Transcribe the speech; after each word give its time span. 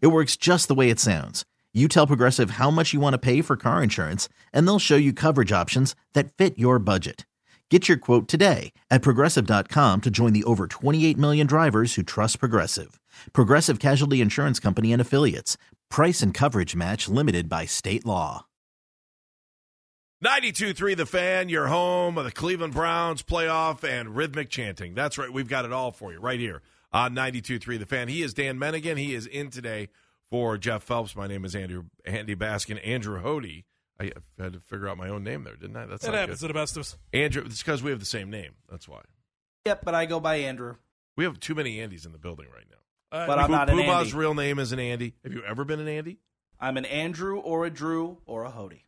It 0.00 0.08
works 0.08 0.36
just 0.36 0.68
the 0.68 0.74
way 0.74 0.90
it 0.90 0.98
sounds. 1.00 1.44
You 1.72 1.86
tell 1.86 2.06
Progressive 2.06 2.52
how 2.52 2.70
much 2.70 2.92
you 2.92 2.98
want 2.98 3.14
to 3.14 3.18
pay 3.18 3.42
for 3.42 3.56
car 3.56 3.82
insurance, 3.82 4.28
and 4.52 4.66
they'll 4.66 4.80
show 4.80 4.96
you 4.96 5.12
coverage 5.12 5.52
options 5.52 5.94
that 6.14 6.32
fit 6.32 6.58
your 6.58 6.80
budget. 6.80 7.24
Get 7.70 7.88
your 7.88 7.96
quote 7.96 8.26
today 8.26 8.72
at 8.90 9.02
progressive.com 9.02 10.00
to 10.00 10.10
join 10.10 10.32
the 10.32 10.42
over 10.42 10.66
28 10.66 11.16
million 11.16 11.46
drivers 11.46 11.94
who 11.94 12.02
trust 12.02 12.40
Progressive. 12.40 13.00
Progressive 13.32 13.78
Casualty 13.78 14.20
Insurance 14.20 14.58
Company 14.58 14.92
and 14.92 15.00
Affiliates. 15.00 15.56
Price 15.88 16.22
and 16.22 16.34
coverage 16.34 16.74
match 16.74 17.08
limited 17.08 17.48
by 17.48 17.66
state 17.66 18.04
law. 18.04 18.46
92.3 20.24 20.96
The 20.96 21.06
Fan, 21.06 21.48
your 21.48 21.68
home 21.68 22.18
of 22.18 22.24
the 22.24 22.32
Cleveland 22.32 22.74
Browns 22.74 23.22
playoff 23.22 23.84
and 23.84 24.16
rhythmic 24.16 24.50
chanting. 24.50 24.94
That's 24.94 25.16
right. 25.16 25.32
We've 25.32 25.48
got 25.48 25.64
it 25.64 25.72
all 25.72 25.92
for 25.92 26.12
you 26.12 26.18
right 26.18 26.40
here 26.40 26.62
on 26.92 27.14
92.3 27.14 27.78
The 27.78 27.86
Fan. 27.86 28.08
He 28.08 28.22
is 28.22 28.34
Dan 28.34 28.58
Menningen. 28.58 28.96
He 28.98 29.14
is 29.14 29.26
in 29.26 29.50
today 29.50 29.88
for 30.30 30.56
Jeff 30.58 30.82
Phelps. 30.82 31.14
My 31.16 31.26
name 31.26 31.44
is 31.44 31.54
Andrew 31.54 31.84
Andy 32.04 32.34
Baskin. 32.36 32.80
Andrew 32.86 33.22
Hody. 33.22 33.64
I 34.00 34.12
had 34.38 34.54
to 34.54 34.60
figure 34.60 34.88
out 34.88 34.96
my 34.96 35.08
own 35.08 35.22
name 35.24 35.44
there, 35.44 35.56
didn't 35.56 35.76
I? 35.76 35.84
That's 35.86 36.02
That 36.04 36.12
not 36.12 36.20
happens 36.20 36.40
good. 36.40 36.46
to 36.46 36.52
the 36.54 36.58
best 36.58 36.76
of 36.76 36.80
us. 36.80 36.96
Andrew, 37.12 37.42
it's 37.44 37.58
because 37.58 37.82
we 37.82 37.90
have 37.90 38.00
the 38.00 38.06
same 38.06 38.30
name. 38.30 38.52
That's 38.70 38.88
why. 38.88 39.02
Yep, 39.66 39.84
but 39.84 39.94
I 39.94 40.06
go 40.06 40.20
by 40.20 40.36
Andrew. 40.36 40.76
We 41.18 41.24
have 41.24 41.38
too 41.38 41.54
many 41.54 41.76
Andys 41.78 42.06
in 42.06 42.12
the 42.12 42.18
building 42.18 42.46
right 42.54 42.64
now. 42.70 42.76
Uh, 43.18 43.26
But 43.26 43.38
I'm 43.38 43.46
Pooh- 43.48 43.52
not 43.52 43.68
an 43.68 43.76
Pooh-Bah's 43.76 44.06
Andy. 44.06 44.16
real 44.18 44.34
name 44.34 44.58
is 44.58 44.72
an 44.72 44.78
Andy. 44.78 45.14
Have 45.22 45.34
you 45.34 45.42
ever 45.44 45.64
been 45.66 45.80
an 45.80 45.88
Andy? 45.88 46.18
I'm 46.58 46.78
an 46.78 46.86
Andrew 46.86 47.38
or 47.38 47.66
a 47.66 47.70
Drew 47.70 48.18
or 48.24 48.44
a 48.44 48.50
Hody. 48.50 48.84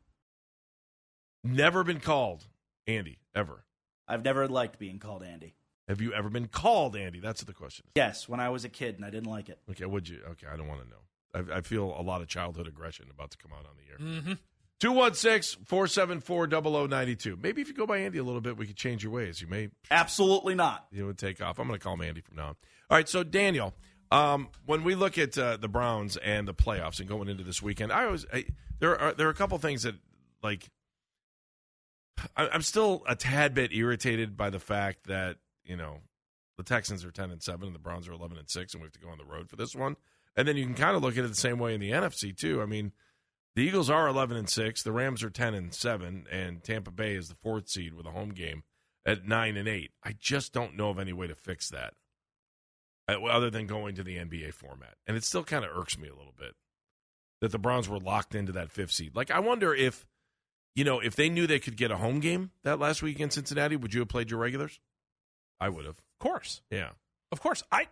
Never 1.44 1.82
been 1.84 2.00
called 2.00 2.46
Andy, 2.86 3.18
ever. 3.34 3.64
I've 4.08 4.24
never 4.24 4.46
liked 4.48 4.78
being 4.78 4.98
called 4.98 5.22
Andy. 5.22 5.56
Have 5.92 6.00
you 6.00 6.14
ever 6.14 6.30
been 6.30 6.48
called 6.48 6.96
Andy? 6.96 7.20
That's 7.20 7.44
the 7.44 7.52
question. 7.52 7.84
Yes, 7.94 8.26
when 8.26 8.40
I 8.40 8.48
was 8.48 8.64
a 8.64 8.70
kid 8.70 8.96
and 8.96 9.04
I 9.04 9.10
didn't 9.10 9.30
like 9.30 9.50
it. 9.50 9.58
Okay, 9.70 9.84
would 9.84 10.08
you? 10.08 10.20
Okay, 10.30 10.46
I 10.50 10.56
don't 10.56 10.66
want 10.66 10.80
to 10.80 10.88
know. 10.88 11.52
I, 11.54 11.58
I 11.58 11.60
feel 11.60 11.94
a 11.98 12.00
lot 12.00 12.22
of 12.22 12.28
childhood 12.28 12.66
aggression 12.66 13.08
about 13.10 13.30
to 13.32 13.36
come 13.36 13.52
out 13.52 13.66
on 13.66 13.76
the 13.76 13.92
air. 13.92 14.10
Mm-hmm. 14.10 14.32
216 14.80 15.66
474 15.66 16.46
0092. 16.48 17.38
Maybe 17.42 17.60
if 17.60 17.68
you 17.68 17.74
go 17.74 17.84
by 17.86 17.98
Andy 17.98 18.16
a 18.16 18.24
little 18.24 18.40
bit, 18.40 18.56
we 18.56 18.66
could 18.66 18.76
change 18.76 19.04
your 19.04 19.12
ways. 19.12 19.42
You 19.42 19.48
may 19.48 19.68
Absolutely 19.90 20.54
not. 20.54 20.86
you 20.90 21.04
would 21.04 21.18
take 21.18 21.42
off. 21.42 21.58
I'm 21.58 21.68
going 21.68 21.78
to 21.78 21.84
call 21.84 21.92
him 21.92 22.00
Andy 22.00 22.22
from 22.22 22.36
now 22.36 22.48
on. 22.48 22.56
All 22.90 22.96
right, 22.96 23.06
so 23.06 23.22
Daniel, 23.22 23.74
um, 24.10 24.48
when 24.64 24.84
we 24.84 24.94
look 24.94 25.18
at 25.18 25.36
uh, 25.36 25.58
the 25.58 25.68
Browns 25.68 26.16
and 26.16 26.48
the 26.48 26.54
playoffs 26.54 27.00
and 27.00 27.08
going 27.08 27.28
into 27.28 27.44
this 27.44 27.60
weekend, 27.62 27.92
I 27.92 28.06
always 28.06 28.24
I, 28.32 28.46
there 28.80 28.98
are 28.98 29.12
there 29.12 29.26
are 29.26 29.30
a 29.30 29.34
couple 29.34 29.58
things 29.58 29.82
that 29.82 29.96
like 30.42 30.70
I, 32.34 32.48
I'm 32.48 32.62
still 32.62 33.02
a 33.06 33.14
tad 33.14 33.52
bit 33.52 33.72
irritated 33.74 34.38
by 34.38 34.48
the 34.48 34.58
fact 34.58 35.06
that 35.06 35.36
you 35.64 35.76
know 35.76 35.98
the 36.56 36.62
Texans 36.62 37.04
are 37.04 37.10
10 37.10 37.30
and 37.30 37.42
seven 37.42 37.66
and 37.66 37.74
the 37.74 37.80
Browns 37.80 38.08
are 38.08 38.12
11 38.12 38.38
and 38.38 38.50
six, 38.50 38.74
and 38.74 38.82
we 38.82 38.86
have 38.86 38.92
to 38.92 39.00
go 39.00 39.08
on 39.08 39.18
the 39.18 39.24
road 39.24 39.48
for 39.48 39.56
this 39.56 39.74
one. 39.74 39.96
And 40.36 40.46
then 40.48 40.56
you 40.56 40.64
can 40.64 40.74
kind 40.74 40.96
of 40.96 41.02
look 41.02 41.18
at 41.18 41.24
it 41.24 41.28
the 41.28 41.34
same 41.34 41.58
way 41.58 41.74
in 41.74 41.80
the 41.80 41.90
NFC 41.90 42.36
too. 42.36 42.62
I 42.62 42.66
mean, 42.66 42.92
the 43.54 43.62
Eagles 43.62 43.90
are 43.90 44.08
11 44.08 44.36
and 44.36 44.48
six, 44.48 44.82
the 44.82 44.92
Rams 44.92 45.22
are 45.22 45.30
10 45.30 45.54
and 45.54 45.74
seven, 45.74 46.26
and 46.30 46.62
Tampa 46.62 46.90
Bay 46.90 47.14
is 47.14 47.28
the 47.28 47.34
fourth 47.34 47.68
seed 47.68 47.94
with 47.94 48.06
a 48.06 48.10
home 48.10 48.30
game 48.30 48.62
at 49.06 49.26
nine 49.26 49.56
and 49.56 49.68
eight. 49.68 49.90
I 50.02 50.14
just 50.18 50.52
don't 50.52 50.76
know 50.76 50.90
of 50.90 50.98
any 50.98 51.12
way 51.12 51.26
to 51.26 51.34
fix 51.34 51.68
that 51.70 51.94
uh, 53.08 53.22
other 53.24 53.50
than 53.50 53.66
going 53.66 53.94
to 53.96 54.02
the 54.02 54.16
NBA 54.16 54.54
format. 54.54 54.94
And 55.06 55.16
it 55.16 55.24
still 55.24 55.44
kind 55.44 55.64
of 55.64 55.70
irks 55.76 55.98
me 55.98 56.08
a 56.08 56.14
little 56.14 56.34
bit 56.38 56.54
that 57.40 57.52
the 57.52 57.58
Browns 57.58 57.88
were 57.88 57.98
locked 57.98 58.34
into 58.34 58.52
that 58.52 58.70
fifth 58.70 58.92
seed. 58.92 59.16
Like, 59.16 59.30
I 59.30 59.40
wonder 59.40 59.74
if, 59.74 60.06
you 60.74 60.84
know, 60.84 61.00
if 61.00 61.16
they 61.16 61.28
knew 61.28 61.46
they 61.46 61.58
could 61.58 61.76
get 61.76 61.90
a 61.90 61.96
home 61.96 62.20
game 62.20 62.52
that 62.62 62.78
last 62.78 63.02
week 63.02 63.20
in 63.20 63.30
Cincinnati, 63.30 63.76
would 63.76 63.92
you 63.92 64.00
have 64.00 64.08
played 64.08 64.30
your 64.30 64.40
regulars? 64.40 64.78
I 65.62 65.68
would 65.68 65.84
have. 65.86 65.96
Of 65.96 66.18
course, 66.18 66.60
Yeah. 66.70 66.90
of 67.30 67.40
course. 67.40 67.62
I 67.72 67.88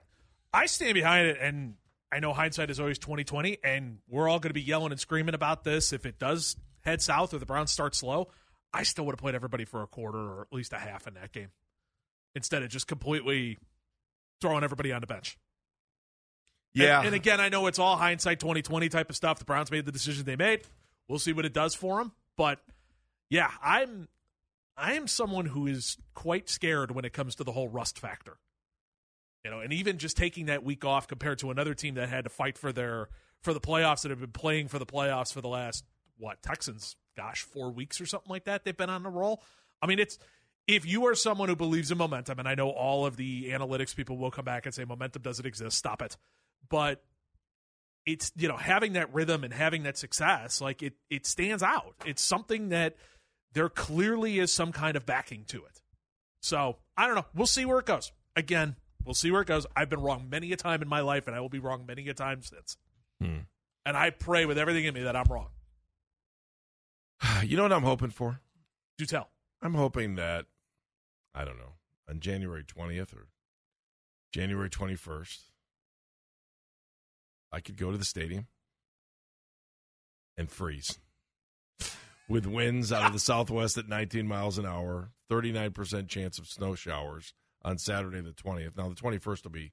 I 0.53 0.67
stand 0.67 0.95
behind 0.95 1.29
it, 1.29 1.39
and 1.41 1.77
I 2.13 2.19
know 2.21 2.33
hindsight 2.33 2.71
is 2.71 2.81
always 2.81 2.99
twenty 2.99 3.25
twenty, 3.25 3.59
and 3.63 3.99
we're 4.09 4.29
all 4.29 4.41
going 4.41 4.51
to 4.51 4.55
be 4.55 4.63
yelling 4.63 4.91
and 4.93 5.01
screaming 5.01 5.35
about 5.35 5.65
this 5.65 5.93
if 5.93 6.05
it 6.07 6.19
does 6.19 6.57
head 6.83 7.01
south 7.03 7.33
or 7.35 7.39
the 7.39 7.47
Browns 7.47 7.71
start 7.71 7.95
slow. 7.95 8.29
I 8.73 8.83
still 8.85 9.05
would 9.07 9.13
have 9.13 9.21
played 9.21 9.35
everybody 9.35 9.65
for 9.65 9.83
a 9.83 9.87
quarter 9.87 10.19
or 10.19 10.43
at 10.43 10.53
least 10.53 10.73
a 10.73 10.79
half 10.79 11.07
in 11.07 11.15
that 11.15 11.33
game 11.33 11.51
instead 12.35 12.63
of 12.63 12.69
just 12.71 12.87
completely 12.87 13.59
throwing 14.41 14.63
everybody 14.65 14.93
on 14.93 15.01
the 15.01 15.07
bench. 15.07 15.37
And- 16.75 16.83
Yeah. 16.85 17.03
And, 17.03 17.15
again, 17.15 17.41
I 17.41 17.49
know 17.49 17.67
it's 17.67 17.79
all 17.81 17.97
hindsight 17.97 18.39
2020 18.41 18.89
type 18.89 19.11
of 19.11 19.17
stuff. 19.17 19.39
The 19.41 19.45
Browns 19.45 19.71
made 19.73 19.87
the 19.87 19.93
decision 19.93 20.25
they 20.25 20.37
made. 20.37 20.63
We'll 21.09 21.19
see 21.19 21.33
what 21.33 21.45
it 21.45 21.53
does 21.53 21.75
for 21.75 21.99
them. 21.99 22.13
But 22.37 22.61
yeah, 23.29 23.51
I'm 23.63 24.09
I 24.81 24.95
am 24.95 25.07
someone 25.07 25.47
who 25.47 25.67
is 25.67 25.97
quite 26.15 26.49
scared 26.49 26.91
when 26.91 27.05
it 27.05 27.13
comes 27.13 27.35
to 27.37 27.45
the 27.45 27.53
whole 27.53 27.69
rust 27.69 27.99
factor. 27.99 28.39
You 29.45 29.51
know, 29.51 29.61
and 29.61 29.73
even 29.73 29.99
just 29.99 30.17
taking 30.17 30.47
that 30.47 30.65
week 30.65 30.85
off 30.85 31.09
compared 31.09 31.39
to 31.39 31.51
another 31.51 31.75
team 31.75 31.95
that 31.95 32.09
had 32.09 32.25
to 32.25 32.31
fight 32.31 32.59
for 32.59 32.73
their 32.73 33.09
for 33.43 33.55
the 33.55 33.61
playoffs 33.61 34.03
that 34.03 34.11
have 34.11 34.21
been 34.21 34.33
playing 34.33 34.69
for 34.69 34.79
the 34.79 34.87
playoffs 34.87 35.33
for 35.33 35.41
the 35.41 35.49
last 35.49 35.85
what 36.19 36.43
Texans, 36.43 36.97
gosh, 37.17 37.43
four 37.43 37.71
weeks 37.71 38.01
or 38.01 38.07
something 38.07 38.29
like 38.29 38.45
that. 38.45 38.65
They've 38.65 38.77
been 38.77 38.91
on 38.91 39.03
the 39.03 39.09
roll. 39.09 39.43
I 39.81 39.87
mean, 39.87 39.99
it's 39.99 40.19
if 40.67 40.85
you 40.85 41.07
are 41.07 41.15
someone 41.15 41.49
who 41.49 41.57
believes 41.57 41.91
in 41.91 41.99
momentum, 41.99 42.39
and 42.39 42.47
I 42.47 42.55
know 42.55 42.69
all 42.69 43.07
of 43.07 43.17
the 43.17 43.51
analytics 43.51 43.97
people 43.97 44.19
will 44.19 44.31
come 44.31 44.45
back 44.45 44.67
and 44.67 44.75
say 44.75 44.85
momentum 44.85 45.23
doesn't 45.23 45.47
exist, 45.47 45.77
stop 45.77 46.03
it. 46.03 46.17
But 46.69 47.03
it's 48.05 48.31
you 48.37 48.49
know 48.49 48.57
having 48.57 48.95
that 48.95 49.13
rhythm 49.15 49.43
and 49.43 49.53
having 49.55 49.85
that 49.85 49.97
success, 49.97 50.61
like 50.61 50.83
it 50.83 50.95
it 51.09 51.27
stands 51.27 51.63
out. 51.63 51.95
It's 52.05 52.23
something 52.23 52.71
that 52.71 52.97
there 53.53 53.69
clearly 53.69 54.38
is 54.38 54.53
some 54.53 54.72
kind 54.72 54.97
of 54.97 55.06
backing 55.06 55.44
to 55.49 55.65
it. 55.65 55.81
So 56.41 56.77
I 56.97 57.06
don't 57.06 57.16
know. 57.16 57.27
We'll 57.34 57.47
see 57.47 57.65
where 57.65 57.78
it 57.78 57.87
goes. 57.87 58.12
Again, 58.37 58.77
we'll 59.05 59.15
see 59.15 59.31
where 59.31 59.43
it 59.43 59.49
goes. 59.49 59.66
I've 59.77 59.91
been 59.91 60.00
wrong 60.00 60.28
many 60.31 60.53
a 60.53 60.56
time 60.56 60.83
in 60.83 60.88
my 60.88 61.00
life, 61.00 61.27
and 61.27 61.37
I 61.37 61.41
will 61.41 61.49
be 61.49 61.59
wrong 61.59 61.84
many 61.87 62.09
a 62.09 62.15
time 62.15 62.43
since. 62.43 62.77
Hmm. 63.21 63.41
And 63.84 63.97
I 63.97 64.10
pray 64.10 64.47
with 64.47 64.59
everything 64.59 64.84
in 64.84 64.94
me 64.94 65.03
that 65.03 65.16
I'm 65.16 65.27
wrong. 65.31 65.49
You 67.43 67.56
know 67.56 67.62
what 67.62 67.72
I'm 67.72 67.83
hoping 67.83 68.10
for? 68.10 68.41
Do 68.99 69.06
tell. 69.06 69.31
I'm 69.62 69.75
hoping 69.75 70.16
that, 70.16 70.47
I 71.34 71.44
don't 71.44 71.59
know, 71.59 71.75
on 72.09 72.21
January 72.21 72.65
20th 72.65 73.15
or 73.15 73.28
January 74.33 74.71
21st, 74.71 75.39
I 77.53 77.60
could 77.60 77.77
go 77.77 77.91
to 77.91 77.99
the 77.99 78.05
stadium 78.05 78.47
and 80.37 80.50
freeze 80.50 80.99
with 82.31 82.47
winds 82.47 82.93
out 82.93 83.07
of 83.07 83.13
the 83.13 83.19
southwest 83.19 83.77
at 83.77 83.89
19 83.89 84.27
miles 84.27 84.57
an 84.57 84.65
hour, 84.65 85.11
39% 85.31 86.09
chance 86.09 86.39
of 86.39 86.47
snow 86.47 86.77
showers 86.77 87.35
on 87.63 87.77
Saturday 87.77 88.21
the 88.21 88.31
20th. 88.31 88.77
Now, 88.77 88.89
the 88.89 88.95
21st 88.95 89.45
will 89.45 89.51
be 89.51 89.73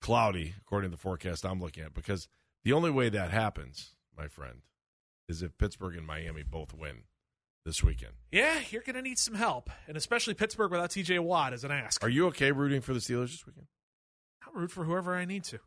cloudy, 0.00 0.54
according 0.60 0.90
to 0.90 0.96
the 0.96 1.00
forecast 1.00 1.44
I'm 1.44 1.60
looking 1.60 1.82
at, 1.82 1.92
because 1.92 2.28
the 2.64 2.72
only 2.72 2.90
way 2.90 3.08
that 3.08 3.32
happens, 3.32 3.96
my 4.16 4.28
friend, 4.28 4.62
is 5.28 5.42
if 5.42 5.58
Pittsburgh 5.58 5.96
and 5.96 6.06
Miami 6.06 6.44
both 6.44 6.72
win 6.72 7.02
this 7.66 7.82
weekend. 7.82 8.12
Yeah, 8.30 8.60
you're 8.70 8.82
going 8.82 8.96
to 8.96 9.02
need 9.02 9.18
some 9.18 9.34
help, 9.34 9.68
and 9.88 9.96
especially 9.96 10.34
Pittsburgh 10.34 10.70
without 10.70 10.90
T.J. 10.90 11.18
Watt 11.18 11.52
as 11.52 11.64
an 11.64 11.72
ask. 11.72 12.02
Are 12.04 12.08
you 12.08 12.28
okay 12.28 12.52
rooting 12.52 12.80
for 12.80 12.94
the 12.94 13.00
Steelers 13.00 13.32
this 13.32 13.46
weekend? 13.46 13.66
I'll 14.46 14.58
root 14.58 14.70
for 14.70 14.84
whoever 14.84 15.14
I 15.14 15.24
need 15.24 15.44
to. 15.44 15.58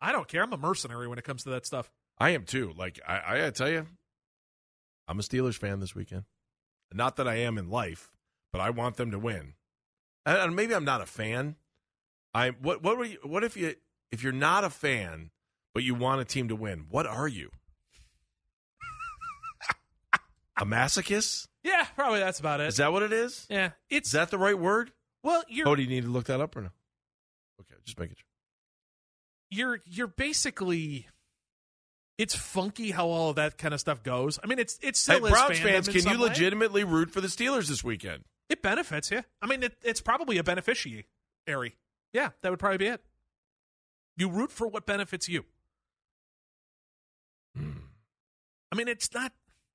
I 0.00 0.12
don't 0.12 0.28
care. 0.28 0.42
I'm 0.42 0.52
a 0.52 0.56
mercenary 0.56 1.08
when 1.08 1.18
it 1.18 1.24
comes 1.24 1.42
to 1.44 1.50
that 1.50 1.66
stuff. 1.66 1.90
I 2.18 2.30
am 2.30 2.44
too. 2.44 2.72
Like 2.76 3.00
I, 3.06 3.20
I 3.26 3.38
gotta 3.38 3.52
tell 3.52 3.68
you, 3.68 3.86
I'm 5.08 5.18
a 5.18 5.22
Steelers 5.22 5.56
fan 5.56 5.80
this 5.80 5.94
weekend. 5.94 6.24
Not 6.92 7.16
that 7.16 7.26
I 7.28 7.36
am 7.36 7.58
in 7.58 7.68
life, 7.68 8.10
but 8.52 8.60
I 8.60 8.70
want 8.70 8.96
them 8.96 9.10
to 9.10 9.18
win. 9.18 9.54
And, 10.26 10.54
maybe 10.56 10.74
I'm 10.74 10.84
not 10.84 11.00
a 11.00 11.06
fan. 11.06 11.56
I 12.32 12.50
what 12.50 12.82
what 12.82 12.96
were 12.96 13.04
you, 13.04 13.18
what 13.22 13.44
if 13.44 13.56
you 13.56 13.74
if 14.10 14.22
you're 14.22 14.32
not 14.32 14.64
a 14.64 14.70
fan 14.70 15.30
but 15.74 15.82
you 15.82 15.94
want 15.94 16.20
a 16.20 16.24
team 16.24 16.48
to 16.48 16.56
win? 16.56 16.86
What 16.88 17.06
are 17.06 17.28
you? 17.28 17.50
a 20.60 20.64
masochist? 20.64 21.48
Yeah, 21.62 21.86
probably 21.96 22.20
that's 22.20 22.38
about 22.40 22.60
it. 22.60 22.68
Is 22.68 22.76
that 22.76 22.92
what 22.92 23.02
it 23.02 23.12
is? 23.12 23.46
yeah, 23.50 23.70
it's 23.90 24.08
Is 24.08 24.12
that 24.12 24.30
the 24.30 24.38
right 24.38 24.58
word? 24.58 24.92
well, 25.22 25.42
you're 25.48 25.68
Oh, 25.68 25.74
do 25.74 25.82
you 25.82 25.88
need 25.88 26.04
to 26.04 26.10
look 26.10 26.24
that 26.26 26.40
up 26.40 26.56
or 26.56 26.62
no? 26.62 26.70
Okay, 27.60 27.74
just 27.84 27.98
making 27.98 28.16
sure. 28.16 28.26
you're 29.50 29.80
you're 29.84 30.06
basically 30.06 31.08
it's 32.18 32.34
funky 32.34 32.90
how 32.90 33.08
all 33.08 33.30
of 33.30 33.36
that 33.36 33.58
kind 33.58 33.74
of 33.74 33.80
stuff 33.80 34.02
goes. 34.02 34.38
I 34.42 34.46
mean, 34.46 34.58
it's 34.58 34.78
it's 34.82 35.04
Hey, 35.06 35.14
still 35.16 35.26
is 35.26 35.32
Browns 35.32 35.58
fans, 35.58 35.88
can 35.88 36.02
you 36.04 36.20
way. 36.20 36.28
legitimately 36.28 36.84
root 36.84 37.10
for 37.10 37.20
the 37.20 37.28
Steelers 37.28 37.68
this 37.68 37.82
weekend? 37.82 38.24
It 38.48 38.62
benefits 38.62 39.10
you. 39.10 39.22
I 39.42 39.46
mean, 39.46 39.62
it, 39.62 39.76
it's 39.82 40.00
probably 40.00 40.38
a 40.38 40.44
beneficiary. 40.44 41.06
Yeah, 42.12 42.30
that 42.42 42.50
would 42.50 42.58
probably 42.58 42.78
be 42.78 42.86
it. 42.86 43.00
You 44.16 44.28
root 44.28 44.52
for 44.52 44.68
what 44.68 44.86
benefits 44.86 45.28
you. 45.28 45.44
Hmm. 47.56 47.70
I 48.70 48.76
mean, 48.76 48.88
it's 48.88 49.12
not. 49.12 49.32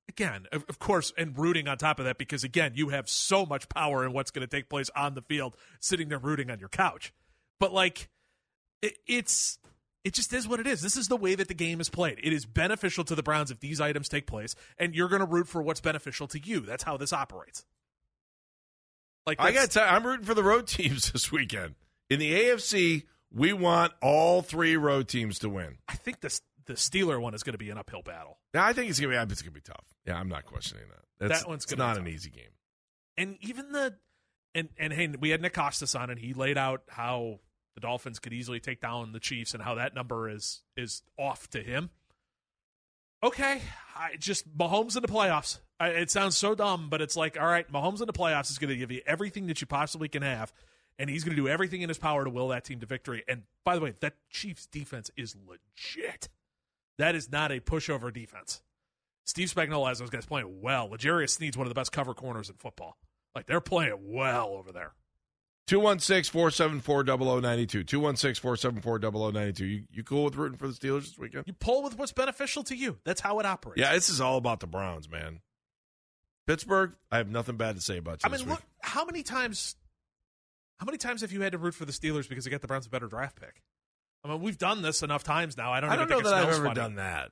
Again, 0.08 0.48
of, 0.52 0.66
of 0.68 0.80
course, 0.80 1.14
and 1.20 1.38
rooting 1.38 1.68
on 1.68 1.78
top 1.78 2.00
of 2.00 2.06
that 2.06 2.18
because 2.18 2.44
again, 2.44 2.72
you 2.74 2.90
have 2.90 3.08
so 3.08 3.46
much 3.46 3.70
power 3.70 4.04
in 4.04 4.12
what's 4.12 4.32
going 4.32 4.42
to 4.42 4.48
take 4.48 4.68
place 4.68 4.90
on 4.96 5.14
the 5.14 5.22
field, 5.22 5.56
sitting 5.80 6.10
there 6.10 6.18
rooting 6.18 6.50
on 6.50 6.60
your 6.60 6.68
couch. 6.70 7.14
But 7.60 7.74
like, 7.74 8.10
it, 8.82 8.98
it's 9.06 9.60
it 10.04 10.14
just 10.14 10.34
is 10.34 10.48
what 10.48 10.60
it 10.60 10.68
is. 10.68 10.82
This 10.82 10.96
is 10.96 11.08
the 11.08 11.18
way 11.18 11.36
that 11.36 11.48
the 11.48 11.54
game 11.54 11.82
is 11.82 11.90
played. 11.90 12.20
It 12.24 12.32
is 12.32 12.46
beneficial 12.46 13.04
to 13.06 13.16
the 13.16 13.24
Browns 13.24 13.52
if 13.52 13.60
these 13.60 13.82
items 13.82 14.08
take 14.08 14.28
place, 14.28 14.56
and 14.78 14.96
you're 14.96 15.10
going 15.10 15.22
to 15.22 15.28
root 15.28 15.48
for 15.48 15.62
what's 15.62 15.82
beneficial 15.82 16.28
to 16.28 16.40
you. 16.40 16.62
That's 16.62 16.84
how 16.84 16.98
this 16.98 17.12
operates. 17.14 17.66
Like 19.26 19.42
I 19.42 19.52
got 19.52 19.72
to 19.72 19.80
you, 19.80 19.86
I'm 19.86 20.06
rooting 20.06 20.26
for 20.26 20.34
the 20.34 20.44
road 20.44 20.68
teams 20.68 21.12
this 21.12 21.32
weekend. 21.32 21.76
In 22.10 22.20
the 22.20 22.32
AFC, 22.32 23.04
we 23.32 23.54
want 23.54 23.94
all 24.02 24.42
three 24.42 24.78
road 24.78 25.08
teams 25.08 25.40
to 25.40 25.50
win. 25.50 25.78
I 25.88 25.96
think 25.96 26.22
this 26.22 26.42
the 26.66 26.74
Steeler 26.74 27.20
one 27.20 27.34
is 27.34 27.44
going 27.44 27.54
to 27.54 27.60
be 27.60 27.70
an 27.70 27.78
uphill 27.78 28.02
battle. 28.02 28.38
Yeah, 28.54 28.66
I 28.66 28.74
think 28.74 28.90
it's 28.90 29.00
gonna 29.00 29.26
be. 29.26 29.32
It's 29.32 29.42
gonna 29.42 29.52
be 29.52 29.62
tough. 29.62 29.86
Yeah, 30.06 30.18
I'm 30.18 30.30
not 30.30 30.46
questioning 30.46 30.86
that. 30.90 31.28
That's, 31.28 31.42
That 31.42 31.50
one's 31.50 31.64
it's 31.66 31.78
not 31.78 31.98
an 31.98 32.08
easy 32.08 32.30
game. 32.30 32.52
And 33.18 33.38
even 33.42 33.72
the 33.72 33.96
and 34.56 34.70
and 34.78 34.94
hey, 34.94 35.08
we 35.20 35.30
had 35.30 35.42
Nick 35.42 35.54
Costas 35.54 35.94
on, 35.94 36.10
and 36.10 36.20
he 36.20 36.34
laid 36.34 36.58
out 36.58 36.84
how 36.88 37.40
the 37.76 37.82
Dolphins 37.82 38.20
could 38.20 38.34
easily 38.34 38.60
take 38.60 38.82
down 38.82 39.12
the 39.12 39.20
Chiefs, 39.20 39.54
and 39.54 39.64
how 39.64 39.76
that 39.76 39.96
number 39.96 40.30
is 40.30 40.62
is 40.76 41.04
off 41.18 41.50
to 41.52 41.62
him. 41.62 41.90
Okay, 43.22 43.62
I 43.96 44.16
just 44.18 44.58
Mahomes 44.58 44.96
in 44.96 45.02
the 45.02 45.08
playoffs. 45.08 45.60
I, 45.80 45.90
it 45.90 46.12
sounds 46.12 46.38
so 46.38 46.56
dumb, 46.56 46.90
but 46.90 47.02
it's 47.02 47.16
like, 47.16 47.40
all 47.40 47.48
right, 47.48 47.70
Mahomes 47.72 48.02
in 48.02 48.08
the 48.08 48.14
playoffs 48.14 48.50
is 48.50 48.58
going 48.58 48.70
to 48.70 48.78
give 48.78 48.92
you 48.92 49.02
everything 49.06 49.48
that 49.48 49.62
you 49.62 49.68
possibly 49.68 50.08
can 50.08 50.22
have, 50.22 50.54
and 50.98 51.10
he's 51.10 51.24
going 51.24 51.36
to 51.36 51.42
do 51.42 51.48
everything 51.48 51.82
in 51.82 51.90
his 51.90 51.98
power 51.98 52.24
to 52.24 52.30
will 52.30 52.50
that 52.50 52.64
team 52.66 52.80
to 52.80 52.86
victory. 52.86 53.24
And 53.28 53.44
by 53.66 53.76
the 53.76 53.82
way, 53.82 53.94
that 54.00 54.16
Chiefs 54.30 54.66
defense 54.66 55.12
is 55.18 55.36
legit. 55.36 56.30
That 56.98 57.16
is 57.16 57.32
not 57.32 57.52
a 57.52 57.60
pushover 57.60 58.14
defense. 58.14 58.62
Steve 59.26 59.54
Spagnuolo 59.54 59.88
has 59.88 60.00
those 60.00 60.10
guys 60.10 60.26
playing 60.26 60.62
well. 60.62 60.90
L'Jarius 60.90 61.30
Sneed's 61.30 61.56
one 61.56 61.68
of 61.68 61.70
the 61.70 61.80
best 61.80 61.92
cover 61.92 62.14
corners 62.14 62.50
in 62.50 62.56
football. 62.56 62.98
Like 63.36 63.46
they're 63.46 63.62
playing 63.62 63.98
well 64.02 64.48
over 64.50 64.72
there. 64.72 64.94
216 65.70 66.32
474 66.32 67.04
0092. 67.04 67.84
216 67.84 68.42
474 68.42 69.32
0092. 69.32 69.66
You 69.66 69.84
you 69.92 70.04
cool 70.04 70.24
with 70.24 70.36
rooting 70.36 70.58
for 70.58 70.68
the 70.68 70.74
Steelers 70.74 71.02
this 71.02 71.18
weekend? 71.20 71.44
You 71.46 71.54
pull 71.54 71.84
with 71.84 71.96
what's 71.96 72.12
beneficial 72.12 72.64
to 72.64 72.76
you. 72.76 72.98
That's 73.06 73.22
how 73.22 73.40
it 73.40 73.46
operates. 73.46 73.80
Yeah, 73.80 73.94
this 73.94 74.10
is 74.10 74.20
all 74.20 74.38
about 74.38 74.62
the 74.62 74.68
Browns, 74.68 75.08
man. 75.08 75.42
Pittsburgh, 76.48 76.94
I 77.12 77.18
have 77.18 77.30
nothing 77.30 77.56
bad 77.56 77.76
to 77.76 77.82
say 77.82 77.98
about 77.98 78.24
you. 78.24 78.30
I 78.32 78.36
mean, 78.36 78.50
look 78.50 78.64
how 78.82 79.06
many 79.06 79.22
times, 79.22 79.76
how 80.80 80.88
many 80.88 80.98
times 80.98 81.22
have 81.22 81.32
you 81.32 81.42
had 81.42 81.52
to 81.52 81.60
root 81.60 81.76
for 81.76 81.86
the 81.86 81.92
Steelers 81.92 82.28
because 82.28 82.46
they 82.46 82.50
got 82.50 82.62
the 82.62 82.68
Browns 82.68 82.88
a 82.88 82.90
better 82.90 83.08
draft 83.08 83.40
pick? 83.40 83.62
I 84.24 84.30
mean, 84.30 84.42
we've 84.42 84.58
done 84.58 84.82
this 84.82 85.04
enough 85.04 85.24
times 85.24 85.56
now. 85.56 85.72
I 85.72 85.82
don't. 85.82 85.92
I 85.92 85.96
don't 85.98 86.10
know 86.10 86.22
that 86.22 86.34
I've 86.34 86.50
ever 86.50 86.64
funny. 86.64 86.74
done 86.74 86.96
that. 86.96 87.30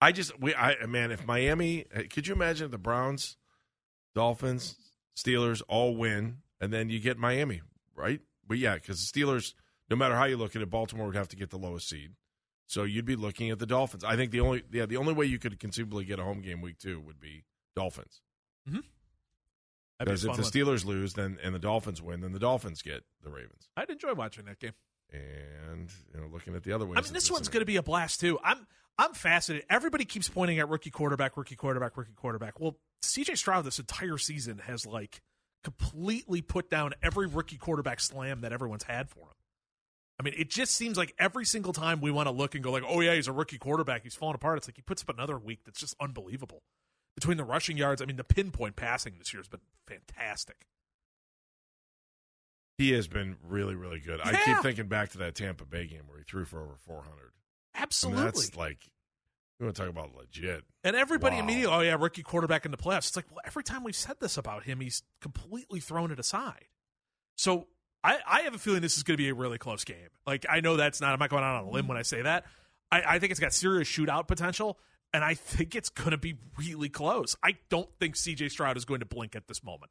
I 0.00 0.10
just 0.10 0.38
we 0.40 0.56
I 0.56 0.86
man, 0.86 1.12
if 1.12 1.24
Miami, 1.24 1.84
could 2.10 2.26
you 2.26 2.34
imagine 2.34 2.64
if 2.64 2.70
the 2.72 2.78
Browns, 2.78 3.36
Dolphins, 4.12 4.74
Steelers 5.16 5.62
all 5.68 5.96
win, 5.96 6.38
and 6.60 6.72
then 6.72 6.90
you 6.90 6.98
get 7.00 7.18
Miami, 7.18 7.62
right? 7.94 8.20
But 8.46 8.58
yeah, 8.58 8.74
because 8.74 9.10
the 9.10 9.20
Steelers, 9.20 9.54
no 9.90 9.96
matter 9.96 10.14
how 10.14 10.24
you 10.24 10.36
look 10.36 10.56
at 10.56 10.62
it, 10.62 10.70
Baltimore 10.70 11.06
would 11.06 11.16
have 11.16 11.28
to 11.28 11.36
get 11.36 11.50
the 11.50 11.58
lowest 11.58 11.88
seed, 11.88 12.12
so 12.66 12.84
you'd 12.84 13.04
be 13.04 13.16
looking 13.16 13.50
at 13.50 13.58
the 13.58 13.66
Dolphins. 13.66 14.04
I 14.04 14.16
think 14.16 14.30
the 14.30 14.40
only 14.40 14.62
yeah 14.72 14.86
the 14.86 14.96
only 14.96 15.12
way 15.12 15.26
you 15.26 15.38
could 15.38 15.58
conceivably 15.58 16.04
get 16.04 16.18
a 16.18 16.24
home 16.24 16.40
game 16.42 16.60
week 16.60 16.78
two 16.78 17.00
would 17.00 17.20
be 17.20 17.44
Dolphins. 17.74 18.20
Mm-hmm. 18.68 18.78
Be 18.78 18.84
Because 20.00 20.24
if 20.24 20.28
fun 20.28 20.36
the 20.36 20.42
one. 20.42 20.50
Steelers 20.50 20.84
lose, 20.84 21.14
then 21.14 21.38
and 21.42 21.54
the 21.54 21.58
Dolphins 21.58 22.02
win, 22.02 22.20
then 22.20 22.32
the 22.32 22.38
Dolphins 22.38 22.82
get 22.82 23.04
the 23.22 23.30
Ravens. 23.30 23.68
I'd 23.76 23.90
enjoy 23.90 24.14
watching 24.14 24.44
that 24.46 24.58
game. 24.58 24.72
And 25.12 25.90
you 26.12 26.20
know, 26.20 26.26
looking 26.32 26.54
at 26.56 26.64
the 26.64 26.72
other 26.72 26.84
ways, 26.84 26.98
I 26.98 27.02
mean, 27.02 27.12
this 27.12 27.30
one's 27.30 27.48
going 27.48 27.60
to 27.60 27.66
be 27.66 27.76
a 27.76 27.82
blast 27.82 28.20
too. 28.20 28.38
I'm 28.42 28.66
I'm 28.98 29.12
fascinated. 29.14 29.66
Everybody 29.70 30.04
keeps 30.04 30.28
pointing 30.28 30.58
at 30.58 30.68
rookie 30.68 30.90
quarterback, 30.90 31.36
rookie 31.36 31.54
quarterback, 31.54 31.96
rookie 31.96 32.14
quarterback. 32.16 32.58
Well, 32.58 32.76
C.J. 33.02 33.36
Stroud 33.36 33.64
this 33.64 33.78
entire 33.78 34.18
season 34.18 34.58
has 34.58 34.84
like 34.86 35.22
completely 35.64 36.42
put 36.42 36.70
down 36.70 36.92
every 37.02 37.26
rookie 37.26 37.56
quarterback 37.56 38.00
slam 38.00 38.40
that 38.42 38.52
everyone's 38.52 38.84
had 38.84 39.08
for 39.08 39.20
him. 39.20 39.34
I 40.18 40.22
mean, 40.22 40.34
it 40.36 40.48
just 40.48 40.74
seems 40.74 40.96
like 40.96 41.14
every 41.18 41.44
single 41.44 41.72
time 41.72 42.00
we 42.00 42.10
want 42.10 42.26
to 42.26 42.30
look 42.30 42.54
and 42.54 42.64
go 42.64 42.70
like, 42.70 42.84
"Oh 42.86 43.00
yeah, 43.00 43.14
he's 43.14 43.28
a 43.28 43.32
rookie 43.32 43.58
quarterback. 43.58 44.02
He's 44.02 44.14
falling 44.14 44.34
apart." 44.34 44.58
It's 44.58 44.68
like 44.68 44.76
he 44.76 44.82
puts 44.82 45.02
up 45.02 45.10
another 45.10 45.38
week 45.38 45.60
that's 45.64 45.78
just 45.78 45.94
unbelievable. 46.00 46.62
Between 47.14 47.36
the 47.36 47.44
rushing 47.44 47.76
yards, 47.76 48.00
I 48.00 48.06
mean, 48.06 48.16
the 48.16 48.24
pinpoint 48.24 48.76
passing 48.76 49.14
this 49.18 49.32
year 49.32 49.40
has 49.40 49.48
been 49.48 49.60
fantastic. 49.86 50.66
He 52.78 52.92
has 52.92 53.08
been 53.08 53.36
really, 53.42 53.74
really 53.74 54.00
good. 54.00 54.20
I 54.22 54.34
keep 54.44 54.58
thinking 54.58 54.86
back 54.86 55.10
to 55.10 55.18
that 55.18 55.34
Tampa 55.34 55.64
Bay 55.64 55.86
game 55.86 56.02
where 56.06 56.18
he 56.18 56.24
threw 56.24 56.44
for 56.44 56.60
over 56.60 56.76
400. 56.86 57.32
I 57.74 57.82
Absolutely. 57.82 58.22
mean, 58.22 58.26
that's 58.26 58.56
like, 58.56 58.90
you 59.58 59.66
want 59.66 59.76
to 59.76 59.82
talk 59.82 59.90
about 59.90 60.14
legit. 60.14 60.64
And 60.84 60.94
everybody 60.96 61.36
Wow. 61.36 61.42
immediately, 61.42 61.74
oh 61.76 61.80
yeah, 61.80 61.96
rookie 61.98 62.22
quarterback 62.22 62.64
in 62.64 62.70
the 62.70 62.76
playoffs. 62.76 63.08
It's 63.08 63.16
like, 63.16 63.26
well, 63.30 63.40
every 63.44 63.62
time 63.64 63.84
we've 63.84 63.96
said 63.96 64.16
this 64.20 64.36
about 64.36 64.64
him, 64.64 64.80
he's 64.80 65.02
completely 65.20 65.80
thrown 65.80 66.10
it 66.10 66.18
aside. 66.18 66.66
So 67.36 67.66
I, 68.04 68.18
I 68.26 68.40
have 68.42 68.54
a 68.54 68.58
feeling 68.58 68.82
this 68.82 68.96
is 68.96 69.02
going 69.02 69.16
to 69.16 69.22
be 69.22 69.28
a 69.28 69.34
really 69.34 69.58
close 69.58 69.84
game. 69.84 70.08
Like 70.26 70.46
I 70.48 70.60
know 70.60 70.76
that's 70.76 71.00
not. 71.00 71.12
I'm 71.12 71.18
not 71.18 71.30
going 71.30 71.42
out 71.44 71.56
on 71.56 71.64
a 71.64 71.70
limb 71.70 71.88
when 71.88 71.96
I 71.96 72.02
say 72.02 72.22
that. 72.22 72.44
I, 72.92 73.02
I 73.06 73.18
think 73.18 73.30
it's 73.32 73.40
got 73.40 73.52
serious 73.52 73.88
shootout 73.88 74.28
potential, 74.28 74.78
and 75.12 75.24
I 75.24 75.34
think 75.34 75.74
it's 75.74 75.88
going 75.88 76.10
to 76.12 76.18
be 76.18 76.36
really 76.58 76.88
close. 76.88 77.34
I 77.42 77.56
don't 77.68 77.88
think 77.98 78.14
C.J. 78.16 78.50
Stroud 78.50 78.76
is 78.76 78.84
going 78.84 79.00
to 79.00 79.06
blink 79.06 79.34
at 79.34 79.48
this 79.48 79.64
moment. 79.64 79.90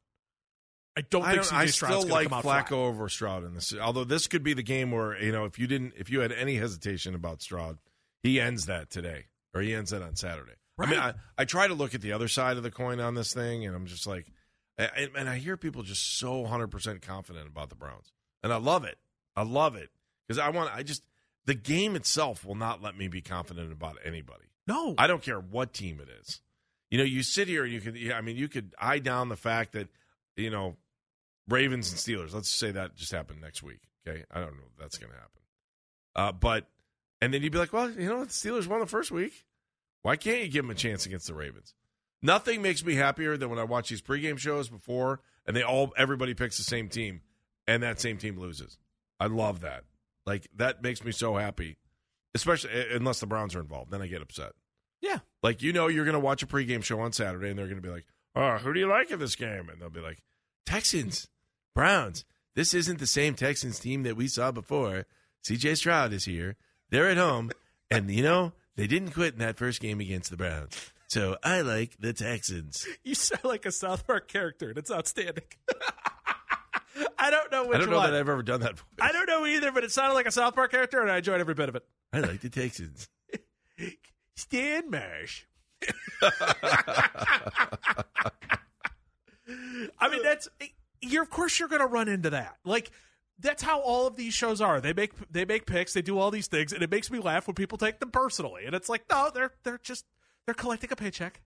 I 0.96 1.02
don't 1.02 1.22
I, 1.24 1.32
think 1.32 1.36
don't, 1.42 1.44
C.J. 1.44 1.56
I 1.56 1.66
Stroud's 1.66 1.94
still 1.96 2.02
going 2.08 2.12
like 2.12 2.22
to 2.24 2.28
come 2.30 2.38
out 2.38 2.44
Flacco 2.44 2.68
flat. 2.68 2.78
over 2.78 3.08
Stroud 3.10 3.44
in 3.44 3.54
this. 3.54 3.74
Although 3.78 4.04
this 4.04 4.28
could 4.28 4.42
be 4.42 4.54
the 4.54 4.62
game 4.62 4.92
where 4.92 5.20
you 5.22 5.30
know 5.32 5.44
if 5.44 5.58
you 5.58 5.66
didn't, 5.66 5.92
if 5.98 6.08
you 6.08 6.20
had 6.20 6.32
any 6.32 6.56
hesitation 6.56 7.14
about 7.14 7.42
Stroud, 7.42 7.76
he 8.22 8.40
ends 8.40 8.64
that 8.66 8.88
today 8.88 9.26
or 9.56 9.62
he 9.62 9.74
ends 9.74 9.92
it 9.92 10.02
on 10.02 10.14
Saturday. 10.16 10.52
I 10.78 10.86
mean, 10.86 11.00
I, 11.00 11.14
I 11.38 11.46
try 11.46 11.66
to 11.66 11.74
look 11.74 11.94
at 11.94 12.02
the 12.02 12.12
other 12.12 12.28
side 12.28 12.58
of 12.58 12.62
the 12.62 12.70
coin 12.70 13.00
on 13.00 13.14
this 13.14 13.32
thing, 13.32 13.64
and 13.64 13.74
I'm 13.74 13.86
just 13.86 14.06
like, 14.06 14.26
and, 14.76 15.10
and 15.16 15.28
I 15.28 15.38
hear 15.38 15.56
people 15.56 15.82
just 15.82 16.18
so 16.18 16.40
100 16.40 16.68
percent 16.68 17.00
confident 17.00 17.48
about 17.48 17.70
the 17.70 17.76
Browns, 17.76 18.12
and 18.42 18.52
I 18.52 18.56
love 18.56 18.84
it. 18.84 18.98
I 19.34 19.42
love 19.42 19.74
it 19.74 19.88
because 20.26 20.38
I 20.38 20.50
want. 20.50 20.70
I 20.74 20.82
just 20.82 21.02
the 21.46 21.54
game 21.54 21.96
itself 21.96 22.44
will 22.44 22.56
not 22.56 22.82
let 22.82 22.96
me 22.96 23.08
be 23.08 23.22
confident 23.22 23.72
about 23.72 23.96
anybody. 24.04 24.44
No, 24.66 24.94
I 24.98 25.06
don't 25.06 25.22
care 25.22 25.40
what 25.40 25.72
team 25.72 26.00
it 26.00 26.08
is. 26.20 26.40
You 26.90 26.98
know, 26.98 27.04
you 27.04 27.22
sit 27.22 27.48
here 27.48 27.64
and 27.64 27.72
you 27.72 27.80
can. 27.80 28.12
I 28.12 28.20
mean, 28.20 28.36
you 28.36 28.48
could 28.48 28.74
eye 28.78 28.98
down 28.98 29.30
the 29.30 29.36
fact 29.36 29.72
that 29.72 29.88
you 30.36 30.50
know 30.50 30.76
Ravens 31.48 31.90
and 31.90 31.98
Steelers. 31.98 32.34
Let's 32.34 32.50
say 32.50 32.72
that 32.72 32.96
just 32.96 33.12
happened 33.12 33.40
next 33.40 33.62
week. 33.62 33.80
Okay, 34.06 34.24
I 34.30 34.40
don't 34.40 34.52
know 34.52 34.64
if 34.72 34.78
that's 34.78 34.98
going 34.98 35.12
to 35.12 35.18
happen. 35.18 35.30
Uh, 36.14 36.32
but 36.32 36.66
and 37.20 37.32
then 37.32 37.42
you'd 37.42 37.52
be 37.52 37.58
like, 37.58 37.72
well, 37.72 37.90
you 37.90 38.08
know, 38.08 38.18
what? 38.18 38.28
the 38.28 38.34
Steelers 38.34 38.66
won 38.66 38.80
the 38.80 38.86
first 38.86 39.10
week. 39.10 39.44
Why 40.02 40.16
can't 40.16 40.42
you 40.42 40.48
give 40.48 40.64
them 40.64 40.70
a 40.70 40.74
chance 40.74 41.06
against 41.06 41.26
the 41.26 41.34
Ravens? 41.34 41.74
Nothing 42.22 42.62
makes 42.62 42.84
me 42.84 42.94
happier 42.94 43.36
than 43.36 43.50
when 43.50 43.58
I 43.58 43.64
watch 43.64 43.88
these 43.88 44.02
pregame 44.02 44.38
shows 44.38 44.68
before 44.68 45.20
and 45.46 45.56
they 45.56 45.62
all 45.62 45.92
everybody 45.96 46.34
picks 46.34 46.56
the 46.58 46.64
same 46.64 46.88
team 46.88 47.20
and 47.66 47.82
that 47.82 48.00
same 48.00 48.18
team 48.18 48.38
loses. 48.38 48.78
I 49.20 49.26
love 49.26 49.60
that. 49.60 49.84
Like 50.24 50.48
that 50.56 50.82
makes 50.82 51.04
me 51.04 51.12
so 51.12 51.36
happy, 51.36 51.76
especially 52.34 52.70
unless 52.92 53.20
the 53.20 53.26
Browns 53.26 53.54
are 53.54 53.60
involved. 53.60 53.90
Then 53.90 54.02
I 54.02 54.06
get 54.06 54.22
upset. 54.22 54.52
yeah, 55.00 55.18
Like 55.42 55.62
you 55.62 55.72
know, 55.72 55.88
you're 55.88 56.04
going 56.04 56.14
to 56.14 56.20
watch 56.20 56.42
a 56.42 56.46
pregame 56.46 56.82
show 56.82 57.00
on 57.00 57.12
Saturday, 57.12 57.48
and 57.50 57.58
they're 57.58 57.66
going 57.66 57.80
to 57.80 57.86
be 57.86 57.92
like, 57.92 58.06
"Oh, 58.34 58.56
who 58.58 58.72
do 58.74 58.80
you 58.80 58.88
like 58.88 59.10
in 59.10 59.20
this 59.20 59.36
game?" 59.36 59.68
And 59.68 59.80
they'll 59.80 59.88
be 59.90 60.00
like, 60.00 60.22
"Texans, 60.64 61.28
Browns. 61.74 62.24
This 62.56 62.74
isn't 62.74 62.98
the 62.98 63.06
same 63.06 63.34
Texans 63.34 63.78
team 63.78 64.02
that 64.04 64.16
we 64.16 64.26
saw 64.28 64.50
before. 64.50 65.04
C.J. 65.42 65.74
Stroud 65.76 66.12
is 66.12 66.24
here. 66.24 66.56
They're 66.90 67.08
at 67.08 67.16
home, 67.16 67.50
and 67.90 68.10
you 68.10 68.22
know 68.22 68.52
they 68.76 68.86
didn't 68.86 69.10
quit 69.12 69.34
in 69.34 69.40
that 69.40 69.56
first 69.56 69.80
game 69.80 70.00
against 70.00 70.30
the 70.30 70.36
Browns. 70.36 70.92
So 71.08 71.36
I 71.42 71.60
like 71.60 71.96
the 72.00 72.12
Texans. 72.12 72.86
you 73.04 73.14
sound 73.14 73.44
like 73.44 73.64
a 73.66 73.72
South 73.72 74.06
Park 74.06 74.28
character, 74.28 74.68
and 74.68 74.78
it's 74.78 74.90
outstanding. 74.90 75.44
I 77.18 77.30
don't 77.30 77.50
know 77.52 77.66
which 77.66 77.76
I 77.76 77.80
don't 77.80 77.90
know 77.90 77.96
one. 77.96 78.10
that 78.10 78.18
I've 78.18 78.28
ever 78.28 78.42
done 78.42 78.60
that. 78.60 78.78
Voice. 78.78 78.84
I 79.00 79.12
don't 79.12 79.26
know 79.26 79.46
either, 79.46 79.70
but 79.72 79.84
it 79.84 79.90
sounded 79.90 80.14
like 80.14 80.26
a 80.26 80.32
South 80.32 80.54
Park 80.54 80.70
character, 80.70 81.00
and 81.00 81.10
I 81.10 81.18
enjoyed 81.18 81.40
every 81.40 81.54
bit 81.54 81.68
of 81.68 81.76
it. 81.76 81.84
I 82.12 82.20
like 82.20 82.40
the 82.40 82.48
Texans. 82.48 83.08
Stan 84.36 84.90
Marsh. 84.90 85.44
I 89.98 90.08
mean, 90.10 90.22
that's 90.22 90.48
you're. 91.02 91.22
Of 91.22 91.30
course, 91.30 91.58
you're 91.58 91.68
going 91.68 91.80
to 91.80 91.86
run 91.86 92.08
into 92.08 92.30
that. 92.30 92.56
Like 92.64 92.90
that's 93.38 93.62
how 93.62 93.80
all 93.80 94.06
of 94.06 94.16
these 94.16 94.34
shows 94.34 94.60
are. 94.60 94.80
They 94.80 94.92
make 94.92 95.12
they 95.30 95.44
make 95.44 95.66
picks. 95.66 95.92
They 95.92 96.02
do 96.02 96.18
all 96.18 96.30
these 96.30 96.46
things, 96.46 96.72
and 96.72 96.82
it 96.82 96.90
makes 96.90 97.10
me 97.10 97.18
laugh 97.18 97.46
when 97.46 97.54
people 97.54 97.78
take 97.78 98.00
them 98.00 98.10
personally. 98.10 98.64
And 98.66 98.74
it's 98.74 98.88
like, 98.88 99.04
no, 99.10 99.30
they're 99.32 99.52
they're 99.62 99.80
just 99.82 100.04
they're 100.46 100.54
collecting 100.54 100.90
a 100.92 100.96
paycheck. 100.96 101.42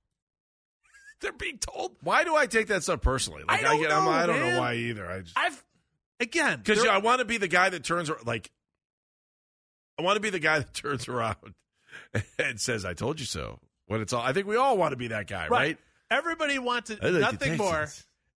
they're 1.21 1.33
being 1.33 1.59
told. 1.59 1.97
Why 2.03 2.25
do 2.25 2.37
I 2.37 2.47
take 2.47 2.69
that 2.69 2.83
stuff 2.83 3.01
personally? 3.01 3.43
Like 3.47 3.61
I 3.61 3.63
don't 3.63 3.81
get, 3.81 3.91
I'm- 3.91 4.05
know, 4.05 4.11
I 4.11 4.27
don't 4.27 4.41
man. 4.41 4.55
know 4.55 4.61
why 4.61 4.75
either. 4.75 5.11
I 5.11 5.21
just 5.21 5.39
I've 5.39 5.65
again 6.21 6.59
because 6.65 6.85
I 6.87 6.99
want 6.99 7.19
to 7.21 7.25
be 7.25 7.39
the 7.39 7.49
guy 7.49 7.71
that 7.71 7.83
turns 7.85 8.11
like 8.25 8.51
I 9.99 10.03
want 10.03 10.17
to 10.17 10.21
be 10.21 10.31
the 10.31 10.39
guy 10.39 10.59
that 10.61 10.73
turns 10.75 11.09
around 11.09 11.37
and 12.39 12.61
says, 12.61 12.85
"I 12.85 12.95
told 12.95 13.21
you 13.21 13.27
so." 13.27 13.59
When 13.87 14.01
it's 14.01 14.13
all, 14.13 14.23
I 14.23 14.33
think 14.33 14.47
we 14.47 14.55
all 14.55 14.79
want 14.79 14.93
to 14.93 14.97
be 14.97 15.09
that 15.09 15.27
guy, 15.27 15.49
right? 15.49 15.77
Everybody 16.13 16.61
wants 16.61 16.93
I 16.93 17.09
like 17.09 17.21
nothing 17.21 17.57
more. 17.57 17.89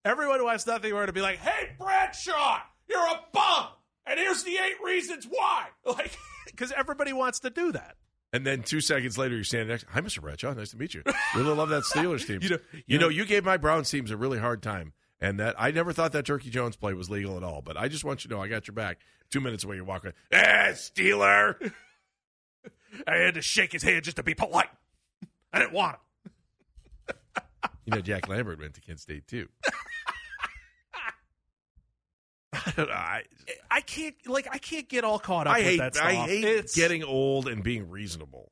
Everyone 0.05 0.43
wants 0.43 0.67
nothing 0.67 0.93
more 0.93 1.07
to 1.07 1.13
be 1.13 1.21
like, 1.21 1.39
"Hey, 1.39 1.71
Bradshaw, 1.79 2.59
you're 2.89 3.07
a 3.07 3.21
bum, 3.33 3.67
and 4.07 4.19
here's 4.19 4.43
the 4.45 4.53
eight 4.57 4.77
reasons 4.85 5.27
why." 5.29 5.67
Like, 5.87 6.17
because 6.47 6.73
everybody 6.73 7.13
wants 7.13 7.41
to 7.41 7.51
do 7.51 7.73
that. 7.73 7.97
And 8.33 8.45
then 8.47 8.63
two 8.63 8.81
seconds 8.81 9.17
later, 9.19 9.35
you're 9.35 9.45
standing 9.45 9.69
next. 9.69 9.87
Hi, 9.91 10.01
Mr. 10.01 10.21
Bradshaw. 10.21 10.53
Nice 10.55 10.71
to 10.71 10.77
meet 10.77 10.95
you. 10.95 11.03
Really 11.37 11.55
love 11.55 11.69
that 11.71 11.83
Steelers 11.85 12.27
team. 12.27 12.41
You 12.43 12.49
know- 12.51 12.59
you 12.73 12.83
you 12.87 12.99
know, 12.99 13.07
know- 13.07 13.11
you 13.11 13.25
gave 13.27 13.45
my 13.45 13.57
Browns 13.57 13.91
teams 13.91 14.11
a 14.11 14.17
really 14.17 14.39
hard 14.39 14.63
time, 14.63 14.93
and 15.21 15.39
that 15.41 15.55
I 15.59 15.71
never 15.71 15.93
thought 15.93 16.13
that 16.13 16.27
Turkey 16.27 16.51
Jones 16.51 16.77
play 16.77 16.95
was 16.95 17.11
legal 17.11 17.37
at 17.37 17.43
all. 17.45 17.61
But 17.63 17.77
I 17.77 17.89
just 17.89 18.05
want 18.05 18.25
you 18.25 18.29
to 18.31 18.35
know, 18.37 18.43
I 18.43 18.49
got 18.49 18.67
your 18.69 18.75
back. 18.75 18.99
Two 19.31 19.41
minutes 19.41 19.65
away, 19.65 19.77
you're 19.77 19.85
walking. 19.85 20.13
Eh, 20.33 20.73
Steeler. 20.73 21.73
I 23.07 23.17
had 23.17 23.35
to 23.35 23.43
shake 23.43 23.73
his 23.73 23.83
hand 23.83 24.05
just 24.05 24.17
to 24.19 24.23
be 24.23 24.35
polite. 24.35 24.69
I 25.53 25.59
didn't 25.59 25.73
want 25.73 25.97
him. 25.97 27.15
You 27.87 27.95
know, 27.97 28.01
Jack 28.01 28.29
Lambert 28.29 28.59
went 28.61 28.75
to 28.75 28.81
Kent 28.81 29.01
State 29.01 29.27
too. 29.29 29.49
I 32.77 32.81
don't 32.81 32.89
know. 32.89 32.95
I, 32.95 33.23
I 33.71 33.81
can't 33.81 34.15
like 34.27 34.49
I 34.51 34.59
can't 34.59 34.89
get 34.89 35.05
all 35.05 35.19
caught 35.19 35.47
up 35.47 35.55
I 35.55 35.59
with 35.59 35.67
hate. 35.67 35.79
that 35.79 35.95
stuff. 35.95 36.07
I 36.07 36.15
hate 36.15 36.45
It's- 36.45 36.75
getting 36.75 37.05
old 37.05 37.49
and 37.49 37.63
being 37.63 37.89
reasonable. 37.91 38.51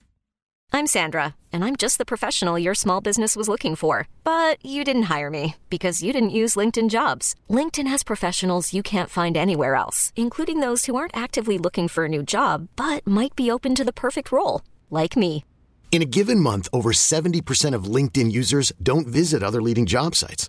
I'm 0.75 0.87
Sandra, 0.87 1.35
and 1.53 1.67
I'm 1.67 1.77
just 1.77 1.99
the 1.99 2.07
professional 2.07 2.59
your 2.59 2.75
small 2.75 3.03
business 3.03 3.37
was 3.37 3.47
looking 3.47 3.77
for. 3.77 4.09
But 4.25 4.65
you 4.65 4.85
didn't 4.85 5.03
hire 5.15 5.29
me 5.29 5.57
because 5.69 6.03
you 6.03 6.15
didn't 6.15 6.31
use 6.31 6.57
LinkedIn 6.57 6.89
jobs. 6.89 7.35
LinkedIn 7.51 7.87
has 7.89 8.03
professionals 8.03 8.73
you 8.73 8.83
can't 8.83 9.11
find 9.11 9.37
anywhere 9.37 9.75
else, 9.75 10.15
including 10.17 10.61
those 10.61 10.87
who 10.87 10.97
aren't 10.97 11.17
actively 11.17 11.59
looking 11.59 11.89
for 11.89 12.07
a 12.07 12.09
new 12.09 12.23
job 12.23 12.69
but 12.77 13.07
might 13.07 13.37
be 13.37 13.51
open 13.51 13.75
to 13.75 13.85
the 13.85 13.93
perfect 13.93 14.33
role, 14.33 14.63
like 14.91 15.15
me. 15.15 15.45
In 15.91 16.01
a 16.01 16.07
given 16.07 16.41
month, 16.41 16.69
over 16.73 16.93
70% 16.93 17.75
of 17.75 17.85
LinkedIn 17.85 18.33
users 18.33 18.73
don't 18.83 19.07
visit 19.07 19.43
other 19.43 19.61
leading 19.61 19.85
job 19.85 20.15
sites. 20.15 20.49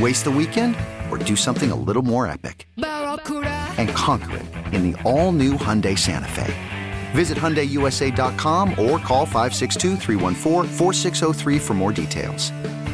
Waste 0.00 0.24
the 0.24 0.30
weekend 0.30 0.74
or 1.10 1.18
do 1.18 1.36
something 1.36 1.70
a 1.70 1.76
little 1.76 2.02
more 2.02 2.26
epic? 2.26 2.66
And 2.76 3.88
conquer 3.90 4.38
it 4.38 4.46
in 4.72 4.90
the 4.90 5.00
all 5.02 5.30
new 5.30 5.52
Hyundai 5.52 5.96
Santa 5.96 6.26
Fe. 6.28 6.52
Visit 7.12 7.38
HyundaiUSA.com 7.38 8.70
or 8.70 8.98
call 8.98 9.24
562-314-4603 9.26 11.60
for 11.60 11.74
more 11.74 11.92
details. 11.92 12.50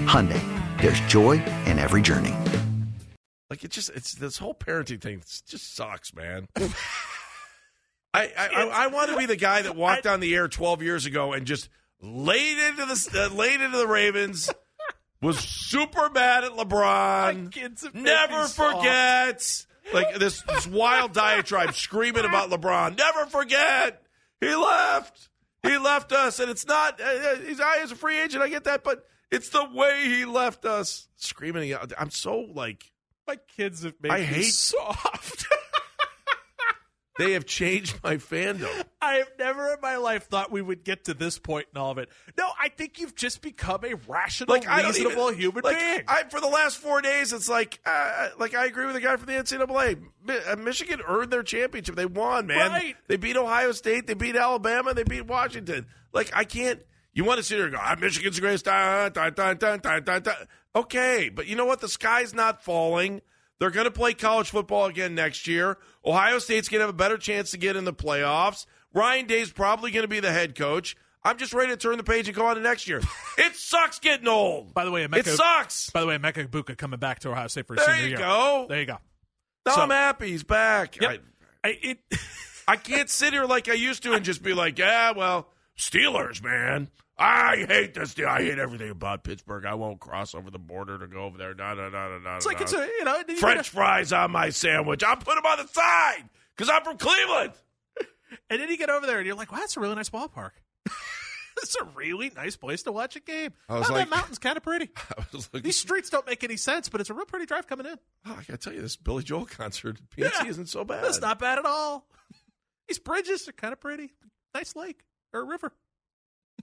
Hyundai, 0.06 0.42
there's 0.82 1.00
joy 1.02 1.42
in 1.64 1.78
every 1.78 2.02
journey. 2.02 2.34
Like 3.48 3.64
it 3.64 3.70
just 3.70 3.88
it's 3.90 4.12
this 4.14 4.36
whole 4.36 4.54
parenting 4.54 5.00
thing 5.00 5.22
just 5.46 5.74
sucks, 5.74 6.14
man. 6.14 6.48
I 8.12 8.14
I, 8.14 8.28
I, 8.36 8.70
I 8.84 8.88
want 8.88 9.10
to 9.10 9.16
be 9.16 9.24
the 9.26 9.36
guy 9.36 9.62
that 9.62 9.74
walked 9.74 10.06
on 10.06 10.20
the 10.20 10.34
air 10.34 10.48
12 10.48 10.82
years 10.82 11.06
ago 11.06 11.32
and 11.32 11.46
just 11.46 11.70
laid 12.02 12.58
into 12.58 12.84
the 12.84 13.10
uh, 13.14 13.30
laid 13.34 13.62
into 13.62 13.78
the 13.78 13.86
Ravens. 13.86 14.50
Was 15.22 15.38
super 15.38 16.08
mad 16.10 16.44
at 16.44 16.52
LeBron. 16.52 17.44
My 17.44 17.50
kids 17.50 17.82
have 17.84 17.94
made 17.94 18.04
Never 18.04 18.46
forgets. 18.46 19.66
Like 19.92 20.14
this, 20.18 20.40
this 20.42 20.66
wild 20.66 21.12
diatribe 21.12 21.74
screaming 21.74 22.24
about 22.24 22.48
LeBron. 22.50 22.96
Never 22.96 23.26
forget. 23.26 24.02
He 24.40 24.54
left. 24.54 25.28
He 25.62 25.76
left 25.76 26.12
us, 26.12 26.38
and 26.40 26.50
it's 26.50 26.66
not. 26.66 27.00
Uh, 27.00 27.36
he's 27.46 27.60
I 27.60 27.78
as 27.82 27.92
a 27.92 27.96
free 27.96 28.18
agent. 28.18 28.42
I 28.42 28.48
get 28.48 28.64
that, 28.64 28.82
but 28.82 29.04
it's 29.30 29.50
the 29.50 29.68
way 29.74 30.04
he 30.04 30.24
left 30.24 30.64
us. 30.64 31.08
Screaming. 31.16 31.74
I'm 31.98 32.10
so 32.10 32.38
like. 32.54 32.90
My 33.26 33.36
kids 33.56 33.82
have 33.84 33.94
made 34.00 34.10
I 34.12 34.18
me 34.20 34.24
hate- 34.24 34.52
soft. 34.54 35.46
They 37.20 37.32
have 37.32 37.44
changed 37.44 38.00
my 38.02 38.16
fandom. 38.16 38.70
I 39.02 39.16
have 39.16 39.30
never 39.38 39.74
in 39.74 39.80
my 39.82 39.96
life 39.96 40.28
thought 40.28 40.50
we 40.50 40.62
would 40.62 40.84
get 40.84 41.04
to 41.04 41.14
this 41.14 41.38
point 41.38 41.66
in 41.74 41.78
all 41.78 41.90
of 41.90 41.98
it. 41.98 42.08
No, 42.38 42.48
I 42.58 42.70
think 42.70 42.98
you've 42.98 43.14
just 43.14 43.42
become 43.42 43.84
a 43.84 43.94
rational, 44.08 44.54
Like 44.54 44.66
reasonable 44.66 45.28
even, 45.28 45.40
human 45.40 45.62
like, 45.62 45.78
being. 45.78 46.02
I, 46.08 46.22
for 46.30 46.40
the 46.40 46.46
last 46.46 46.78
four 46.78 47.02
days, 47.02 47.34
it's 47.34 47.48
like, 47.48 47.78
uh, 47.84 48.30
like 48.38 48.54
I 48.54 48.64
agree 48.64 48.86
with 48.86 48.94
the 48.94 49.02
guy 49.02 49.16
from 49.16 49.26
the 49.26 49.34
NCAA. 49.34 50.02
Uh, 50.28 50.56
Michigan 50.56 51.02
earned 51.06 51.30
their 51.30 51.42
championship. 51.42 51.94
They 51.94 52.06
won, 52.06 52.46
man. 52.46 52.70
Right. 52.70 52.96
They 53.06 53.16
beat 53.16 53.36
Ohio 53.36 53.72
State. 53.72 54.06
They 54.06 54.14
beat 54.14 54.34
Alabama. 54.34 54.94
They 54.94 55.04
beat 55.04 55.26
Washington. 55.26 55.86
Like 56.12 56.30
I 56.34 56.44
can't. 56.44 56.80
You 57.12 57.24
want 57.24 57.38
to 57.38 57.44
sit 57.44 57.56
here 57.56 57.64
and 57.64 57.74
go, 57.74 57.80
ah, 57.82 57.96
Michigan's 58.00 58.36
the 58.36 58.40
greatest. 58.40 58.64
Dun, 58.64 59.12
dun, 59.12 59.56
dun. 60.22 60.34
Okay, 60.74 61.28
but 61.28 61.46
you 61.46 61.56
know 61.56 61.66
what? 61.66 61.80
The 61.80 61.88
sky's 61.88 62.32
not 62.32 62.64
falling. 62.64 63.20
They're 63.60 63.70
going 63.70 63.84
to 63.84 63.90
play 63.90 64.14
college 64.14 64.50
football 64.50 64.86
again 64.86 65.14
next 65.14 65.46
year. 65.46 65.76
Ohio 66.04 66.38
State's 66.40 66.68
going 66.68 66.80
to 66.80 66.86
have 66.86 66.94
a 66.94 66.96
better 66.96 67.18
chance 67.18 67.52
to 67.52 67.58
get 67.58 67.76
in 67.76 67.84
the 67.84 67.92
playoffs. 67.92 68.66
Ryan 68.92 69.26
Day's 69.26 69.52
probably 69.52 69.90
going 69.92 70.02
to 70.02 70.08
be 70.08 70.18
the 70.18 70.32
head 70.32 70.54
coach. 70.56 70.96
I'm 71.22 71.36
just 71.36 71.52
ready 71.52 71.70
to 71.70 71.76
turn 71.76 71.98
the 71.98 72.02
page 72.02 72.26
and 72.26 72.34
go 72.36 72.46
on 72.46 72.56
to 72.56 72.62
next 72.62 72.88
year. 72.88 73.00
it 73.38 73.54
sucks 73.54 73.98
getting 73.98 74.26
old. 74.26 74.72
by 74.72 74.84
the 74.86 74.90
way, 74.90 75.04
it 75.04 75.26
sucks. 75.26 75.90
By 75.90 76.00
the 76.00 76.06
way, 76.06 76.16
Emeka 76.16 76.48
Egbuka 76.48 76.76
coming 76.78 76.98
back 76.98 77.18
to 77.20 77.30
Ohio 77.30 77.46
State 77.48 77.66
for 77.66 77.74
his 77.74 77.84
There 77.84 77.94
senior 77.94 78.08
you 78.08 78.16
year. 78.16 78.18
go. 78.18 78.66
There 78.68 78.80
you 78.80 78.86
go. 78.86 78.96
Now 79.66 79.74
So- 79.74 79.82
I'm 79.82 79.90
happy 79.90 80.30
he's 80.30 80.42
back. 80.42 80.98
Yep. 81.00 81.20
I, 81.62 81.68
it, 81.82 81.98
I, 82.12 82.18
I 82.68 82.76
can't 82.76 83.10
sit 83.10 83.34
here 83.34 83.44
like 83.44 83.68
I 83.68 83.74
used 83.74 84.02
to 84.04 84.14
and 84.14 84.24
just 84.24 84.42
be 84.42 84.54
like, 84.54 84.78
yeah, 84.78 85.10
well, 85.10 85.48
Steelers, 85.78 86.42
man. 86.42 86.88
I 87.20 87.66
hate 87.68 87.92
this. 87.94 88.14
Deal. 88.14 88.28
I 88.28 88.42
hate 88.42 88.58
everything 88.58 88.90
about 88.90 89.24
Pittsburgh. 89.24 89.66
I 89.66 89.74
won't 89.74 90.00
cross 90.00 90.34
over 90.34 90.50
the 90.50 90.58
border 90.58 90.98
to 90.98 91.06
go 91.06 91.24
over 91.24 91.36
there. 91.36 91.54
No, 91.54 91.74
no, 91.74 91.90
no, 91.90 92.08
no, 92.08 92.18
no. 92.18 92.36
it's 92.36 92.46
like 92.46 92.60
no. 92.60 92.64
it's 92.64 92.72
a 92.72 92.86
you 92.86 93.04
know 93.04 93.22
French 93.26 93.40
gotta- 93.40 93.62
fries 93.64 94.12
on 94.12 94.30
my 94.30 94.48
sandwich. 94.48 95.04
I'll 95.04 95.16
put 95.16 95.34
them 95.34 95.44
on 95.44 95.58
the 95.58 95.68
side 95.68 96.28
because 96.56 96.70
I'm 96.70 96.82
from 96.82 96.96
Cleveland. 96.96 97.52
and 98.50 98.60
then 98.60 98.70
you 98.70 98.78
get 98.78 98.88
over 98.88 99.06
there 99.06 99.18
and 99.18 99.26
you're 99.26 99.36
like, 99.36 99.52
wow, 99.52 99.58
that's 99.58 99.76
a 99.76 99.80
really 99.80 99.94
nice 99.96 100.08
ballpark. 100.08 100.52
it's 101.62 101.76
a 101.76 101.84
really 101.94 102.30
nice 102.34 102.56
place 102.56 102.84
to 102.84 102.92
watch 102.92 103.16
a 103.16 103.20
game. 103.20 103.52
I 103.68 103.78
was 103.78 103.90
oh, 103.90 103.92
like- 103.92 104.08
that 104.08 104.16
mountain's 104.16 104.38
kind 104.38 104.56
of 104.56 104.62
pretty. 104.62 104.88
I 105.18 105.24
was 105.32 105.50
looking. 105.52 105.64
These 105.66 105.78
streets 105.78 106.08
don't 106.08 106.26
make 106.26 106.42
any 106.42 106.56
sense, 106.56 106.88
but 106.88 107.02
it's 107.02 107.10
a 107.10 107.14
real 107.14 107.26
pretty 107.26 107.44
drive 107.44 107.66
coming 107.66 107.84
in. 107.84 107.98
Oh, 108.26 108.32
I 108.32 108.42
gotta 108.44 108.56
tell 108.56 108.72
you, 108.72 108.80
this 108.80 108.96
Billy 108.96 109.22
Joel 109.22 109.44
concert 109.44 109.98
at 109.98 110.16
PNC 110.16 110.42
Yeah. 110.42 110.48
isn't 110.48 110.68
so 110.70 110.84
bad. 110.84 111.04
That's 111.04 111.20
not 111.20 111.38
bad 111.38 111.58
at 111.58 111.66
all. 111.66 112.06
These 112.88 112.98
bridges 112.98 113.46
are 113.46 113.52
kind 113.52 113.74
of 113.74 113.80
pretty. 113.80 114.14
Nice 114.54 114.74
lake 114.74 115.02
or 115.32 115.44
river. 115.44 115.72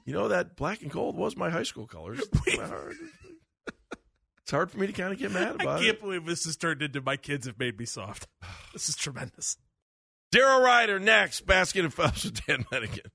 You 0.07 0.13
know 0.13 0.29
that 0.29 0.55
black 0.55 0.81
and 0.81 0.89
gold 0.89 1.17
was 1.17 1.35
my 1.35 1.49
high 1.49 1.63
school 1.63 1.85
colors. 1.85 2.21
it's 2.47 3.01
hard 4.49 4.71
for 4.71 4.77
me 4.77 4.87
to 4.87 4.93
kind 4.93 5.11
of 5.11 5.19
get 5.19 5.33
mad 5.33 5.55
about. 5.55 5.79
I 5.79 5.83
can't 5.83 5.97
it. 5.97 6.01
believe 6.01 6.25
this 6.25 6.45
has 6.45 6.55
turned 6.55 6.81
into 6.81 7.01
my 7.01 7.17
kids 7.17 7.45
have 7.45 7.59
made 7.59 7.77
me 7.77 7.85
soft. 7.85 8.25
This 8.71 8.87
is 8.87 8.95
tremendous. 8.95 9.57
Daryl 10.33 10.63
Ruiter 10.63 10.99
next. 10.99 11.45
Baskin 11.45 11.83
and 11.83 11.93
Phelps 11.93 12.23
with 12.23 12.45
Dan 12.45 12.63
Menningen. 12.71 13.07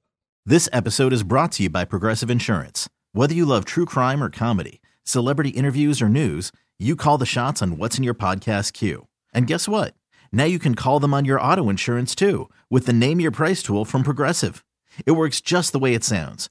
This 0.45 0.69
episode 0.71 1.15
is 1.15 1.23
brought 1.23 1.53
to 1.53 1.63
you 1.63 1.71
by 1.71 1.87
Progressive 1.87 2.29
Insurance. 2.31 2.91
Whether 3.13 3.33
you 3.33 3.47
love 3.47 3.65
true 3.65 3.87
crime 3.87 4.23
or 4.23 4.29
comedy, 4.29 4.83
celebrity 5.05 5.51
interviews 5.51 6.03
or 6.03 6.11
news, 6.11 6.53
you 6.79 6.95
call 6.97 7.17
the 7.17 7.25
shots 7.25 7.63
on 7.63 7.79
what's 7.79 7.97
in 7.97 8.05
your 8.05 8.13
podcast 8.13 8.75
queue. 8.75 9.07
And 9.33 9.47
guess 9.47 9.67
what? 9.67 9.95
Now 10.31 10.45
you 10.45 10.59
can 10.59 10.75
call 10.75 11.01
them 11.01 11.15
on 11.15 11.25
your 11.25 11.41
auto 11.41 11.71
insurance 11.71 12.15
too 12.15 12.51
with 12.69 12.85
the 12.85 12.93
Name 12.93 13.19
Your 13.21 13.31
Price 13.31 13.63
tool 13.63 13.87
from 13.87 14.03
Progressive. 14.03 14.63
It 15.07 15.13
works 15.13 15.41
just 15.41 15.73
the 15.73 15.79
way 15.79 15.95
it 15.95 16.05
sounds. 16.05 16.51